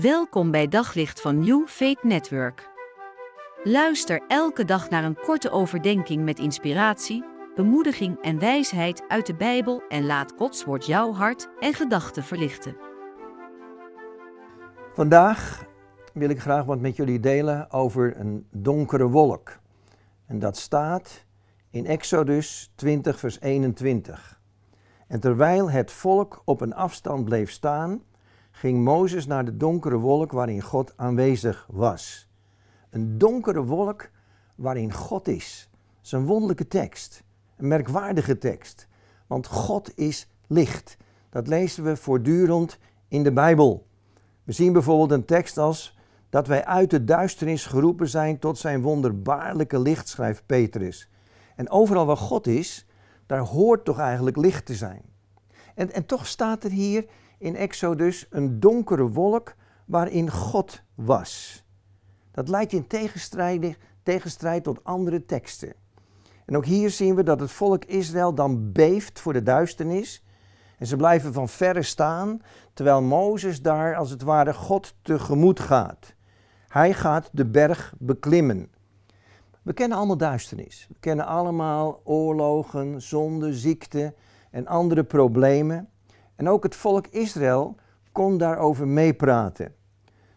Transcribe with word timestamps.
Welkom 0.00 0.50
bij 0.50 0.68
Daglicht 0.68 1.20
van 1.20 1.38
New 1.38 1.66
Faith 1.66 2.02
Network. 2.02 2.70
Luister 3.64 4.22
elke 4.28 4.64
dag 4.64 4.90
naar 4.90 5.04
een 5.04 5.16
korte 5.16 5.50
overdenking 5.50 6.24
met 6.24 6.38
inspiratie, 6.38 7.24
bemoediging 7.54 8.22
en 8.22 8.38
wijsheid 8.38 9.04
uit 9.08 9.26
de 9.26 9.34
Bijbel 9.34 9.82
en 9.88 10.06
laat 10.06 10.32
Gods 10.36 10.64
woord 10.64 10.86
jouw 10.86 11.12
hart 11.12 11.48
en 11.60 11.74
gedachten 11.74 12.22
verlichten. 12.22 12.76
Vandaag 14.92 15.64
wil 16.12 16.28
ik 16.28 16.40
graag 16.40 16.64
wat 16.64 16.80
met 16.80 16.96
jullie 16.96 17.20
delen 17.20 17.70
over 17.70 18.20
een 18.20 18.46
donkere 18.50 19.08
wolk. 19.08 19.58
En 20.26 20.38
dat 20.38 20.56
staat 20.56 21.24
in 21.70 21.86
Exodus 21.86 22.72
20, 22.74 23.18
vers 23.18 23.40
21. 23.40 24.40
En 25.08 25.20
terwijl 25.20 25.70
het 25.70 25.90
volk 25.90 26.42
op 26.44 26.60
een 26.60 26.74
afstand 26.74 27.24
bleef 27.24 27.50
staan, 27.50 28.02
ging 28.54 28.84
Mozes 28.84 29.26
naar 29.26 29.44
de 29.44 29.56
donkere 29.56 29.96
wolk 29.96 30.32
waarin 30.32 30.60
God 30.60 30.92
aanwezig 30.96 31.66
was. 31.70 32.28
Een 32.90 33.18
donkere 33.18 33.64
wolk 33.64 34.10
waarin 34.54 34.92
God 34.92 35.28
is. 35.28 35.68
Dat 35.70 36.04
is 36.04 36.12
een 36.12 36.26
wonderlijke 36.26 36.68
tekst, 36.68 37.22
een 37.56 37.68
merkwaardige 37.68 38.38
tekst. 38.38 38.88
Want 39.26 39.46
God 39.46 39.98
is 39.98 40.28
licht. 40.46 40.96
Dat 41.30 41.46
lezen 41.46 41.84
we 41.84 41.96
voortdurend 41.96 42.78
in 43.08 43.22
de 43.22 43.32
Bijbel. 43.32 43.86
We 44.44 44.52
zien 44.52 44.72
bijvoorbeeld 44.72 45.10
een 45.10 45.24
tekst 45.24 45.58
als 45.58 45.98
dat 46.30 46.46
wij 46.46 46.64
uit 46.64 46.90
de 46.90 47.04
duisternis 47.04 47.66
geroepen 47.66 48.08
zijn 48.08 48.38
tot 48.38 48.58
zijn 48.58 48.82
wonderbaarlijke 48.82 49.78
licht, 49.78 50.08
schrijft 50.08 50.46
Petrus. 50.46 51.08
En 51.56 51.70
overal 51.70 52.06
waar 52.06 52.16
God 52.16 52.46
is, 52.46 52.86
daar 53.26 53.40
hoort 53.40 53.84
toch 53.84 53.98
eigenlijk 53.98 54.36
licht 54.36 54.66
te 54.66 54.74
zijn. 54.74 55.02
En, 55.74 55.92
en 55.92 56.06
toch 56.06 56.26
staat 56.26 56.64
er 56.64 56.70
hier 56.70 57.06
in 57.38 57.56
Exodus 57.56 58.26
een 58.30 58.60
donkere 58.60 59.08
wolk 59.08 59.54
waarin 59.84 60.30
God 60.30 60.82
was. 60.94 61.64
Dat 62.30 62.48
lijkt 62.48 62.72
in 62.72 62.86
tegenstrijd, 62.86 63.78
tegenstrijd 64.02 64.64
tot 64.64 64.84
andere 64.84 65.24
teksten. 65.24 65.74
En 66.44 66.56
ook 66.56 66.64
hier 66.64 66.90
zien 66.90 67.14
we 67.14 67.22
dat 67.22 67.40
het 67.40 67.50
volk 67.50 67.84
Israël 67.84 68.34
dan 68.34 68.72
beeft 68.72 69.20
voor 69.20 69.32
de 69.32 69.42
duisternis. 69.42 70.24
En 70.78 70.86
ze 70.86 70.96
blijven 70.96 71.32
van 71.32 71.48
verre 71.48 71.82
staan, 71.82 72.40
terwijl 72.72 73.02
Mozes 73.02 73.62
daar 73.62 73.96
als 73.96 74.10
het 74.10 74.22
ware 74.22 74.54
God 74.54 74.94
tegemoet 75.02 75.60
gaat. 75.60 76.14
Hij 76.68 76.94
gaat 76.94 77.28
de 77.32 77.46
berg 77.46 77.94
beklimmen. 77.98 78.70
We 79.62 79.72
kennen 79.72 79.98
allemaal 79.98 80.16
duisternis. 80.16 80.86
We 80.88 80.96
kennen 81.00 81.26
allemaal 81.26 82.00
oorlogen, 82.04 83.02
zonde, 83.02 83.54
ziekte 83.54 84.14
en 84.50 84.66
andere 84.66 85.04
problemen. 85.04 85.88
En 86.36 86.48
ook 86.48 86.62
het 86.62 86.74
volk 86.74 87.06
Israël 87.06 87.76
kon 88.12 88.38
daarover 88.38 88.88
meepraten. 88.88 89.74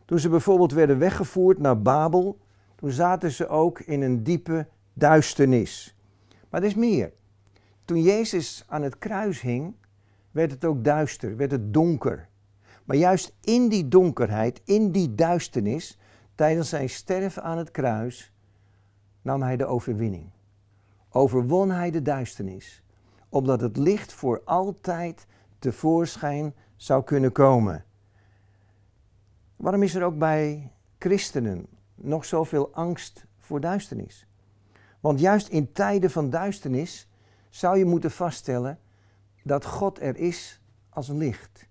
Toen 0.06 0.20
ze 0.20 0.30
bijvoorbeeld 0.30 0.72
werden 0.72 0.98
weggevoerd 0.98 1.58
naar 1.58 1.82
Babel, 1.82 2.38
toen 2.76 2.92
zaten 2.92 3.32
ze 3.32 3.48
ook 3.48 3.80
in 3.80 4.02
een 4.02 4.24
diepe 4.24 4.68
duisternis. 4.94 5.96
Maar 6.50 6.62
er 6.62 6.68
is 6.68 6.76
meer. 6.76 7.14
Toen 7.86 8.02
Jezus 8.02 8.64
aan 8.68 8.82
het 8.82 8.98
kruis 8.98 9.42
hing, 9.42 9.76
werd 10.32 10.52
het 10.52 10.66
ook 10.66 10.84
duister, 10.84 11.38
werd 11.38 11.52
het 11.52 11.74
donker. 11.74 12.28
Maar 12.84 12.98
juist 12.98 13.36
in 13.42 13.70
die 13.70 13.88
donkerheid, 13.88 14.62
in 14.66 14.92
die 14.92 15.16
duisternis, 15.16 16.00
tijdens 16.36 16.70
zijn 16.70 16.90
sterven 16.90 17.44
aan 17.44 17.58
het 17.58 17.72
kruis, 17.72 18.34
nam 19.22 19.42
hij 19.42 19.58
de 19.58 19.66
overwinning. 19.66 20.30
Overwon 21.10 21.72
hij 21.72 21.92
de 21.92 22.02
duisternis, 22.02 22.84
omdat 23.30 23.62
het 23.62 23.78
licht 23.78 24.14
voor 24.14 24.42
altijd 24.46 25.28
tevoorschijn 25.60 26.56
zou 26.76 27.04
kunnen 27.04 27.32
komen. 27.32 27.86
Waarom 29.56 29.84
is 29.84 29.96
er 29.96 30.04
ook 30.04 30.18
bij 30.18 30.72
christenen 31.00 31.68
nog 31.96 32.26
zoveel 32.26 32.74
angst 32.74 33.26
voor 33.38 33.60
duisternis? 33.60 34.28
Want 35.00 35.20
juist 35.20 35.48
in 35.48 35.72
tijden 35.72 36.12
van 36.12 36.30
duisternis 36.30 37.10
zou 37.50 37.78
je 37.78 37.86
moeten 37.86 38.12
vaststellen 38.12 38.80
dat 39.44 39.66
God 39.66 40.02
er 40.02 40.16
is 40.18 40.62
als 40.90 41.08
licht. 41.08 41.68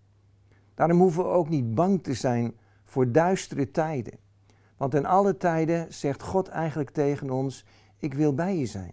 Daarom 0.74 0.98
hoeven 0.98 1.22
we 1.22 1.28
ook 1.28 1.48
niet 1.48 1.74
bang 1.74 2.02
te 2.02 2.14
zijn 2.14 2.56
voor 2.84 3.12
duistere 3.12 3.70
tijden. 3.70 4.18
Want 4.76 4.94
in 4.94 5.06
alle 5.06 5.36
tijden 5.36 5.94
zegt 5.94 6.22
God 6.22 6.48
eigenlijk 6.48 6.90
tegen 6.90 7.30
ons: 7.30 7.64
Ik 7.98 8.14
wil 8.14 8.34
bij 8.34 8.56
je 8.56 8.66
zijn. 8.66 8.92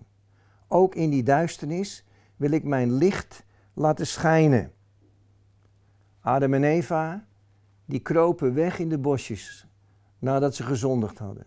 Ook 0.68 0.96
in 0.96 1.10
die 1.10 1.24
duisternis 1.24 2.06
wil 2.36 2.52
ik 2.52 2.64
mijn 2.64 2.94
licht 2.94 3.44
laten 3.74 4.08
schijnen. 4.08 4.72
Adam 6.26 6.54
en 6.54 6.64
Eva, 6.64 7.26
die 7.86 8.00
kropen 8.00 8.54
weg 8.54 8.80
in 8.80 8.90
de 8.90 8.98
bosjes 8.98 9.68
nadat 10.20 10.56
ze 10.56 10.64
gezondigd 10.64 11.18
hadden. 11.18 11.46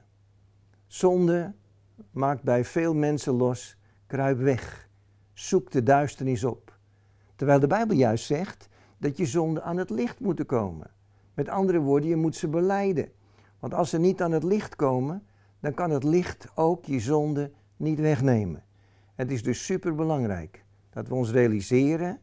Zonde 0.87 1.55
maakt 2.11 2.43
bij 2.43 2.65
veel 2.65 2.95
mensen 2.95 3.33
los, 3.33 3.77
kruip 4.07 4.39
weg, 4.39 4.89
zoek 5.33 5.71
de 5.71 5.83
duisternis 5.83 6.45
op. 6.45 6.79
Terwijl 7.37 7.61
de 7.61 7.67
Bijbel 7.67 7.97
juist 7.97 8.25
zegt 8.25 8.69
dat 8.99 9.17
je 9.17 9.27
zonde 9.27 9.63
aan 9.63 9.77
het 9.77 9.91
licht 9.91 10.21
moet 10.21 10.47
komen. 10.47 10.91
Met 11.35 11.49
andere 11.49 11.79
woorden, 11.79 12.09
je 12.09 12.17
moet 12.17 12.37
ze 12.37 12.49
beleiden. 12.49 13.13
Want 13.59 13.75
als 13.75 13.91
ze 13.91 13.99
niet 13.99 14.23
aan 14.23 14.33
het 14.33 14.45
licht 14.45 14.77
komen, 14.77 15.27
dan 15.61 15.75
kan 15.75 15.91
het 15.91 16.05
licht 16.05 16.49
ook 16.55 16.85
je 16.85 17.01
zonde 17.01 17.51
niet 17.77 18.01
wegnemen. 18.01 18.65
Het 19.15 19.31
is 19.31 19.43
dus 19.43 19.65
superbelangrijk 19.65 20.65
dat 20.91 21.09
we 21.09 21.15
ons 21.15 21.31
realiseren 21.31 22.21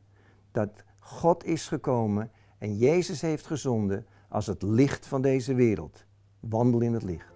dat 0.51 0.83
God 0.99 1.45
is 1.45 1.67
gekomen 1.67 2.31
en 2.63 2.77
Jezus 2.77 3.21
heeft 3.21 3.45
gezonden 3.45 4.05
als 4.29 4.47
het 4.47 4.61
licht 4.61 5.07
van 5.07 5.21
deze 5.21 5.53
wereld. 5.53 6.05
Wandel 6.39 6.81
in 6.81 6.93
het 6.93 7.03
licht. 7.03 7.33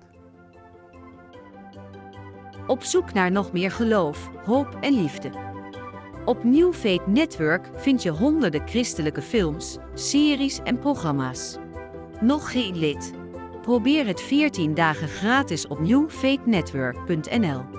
Op 2.67 2.83
zoek 2.83 3.13
naar 3.13 3.31
nog 3.31 3.51
meer 3.51 3.71
geloof, 3.71 4.29
hoop 4.45 4.77
en 4.81 4.93
liefde. 4.93 5.31
Op 6.25 6.43
New 6.43 6.73
Faith 6.73 7.07
Network 7.07 7.69
vind 7.75 8.03
je 8.03 8.09
honderden 8.09 8.67
christelijke 8.67 9.21
films, 9.21 9.77
series 9.93 10.59
en 10.63 10.79
programma's. 10.79 11.57
Nog 12.21 12.51
geen 12.51 12.77
lid? 12.77 13.13
Probeer 13.61 14.07
het 14.07 14.21
14 14.21 14.73
dagen 14.73 15.07
gratis 15.07 15.67
op 15.67 15.79
newfaithnetwork.nl. 15.79 17.76